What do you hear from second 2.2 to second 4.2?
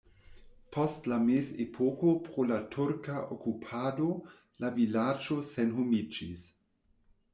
pro la turka okupado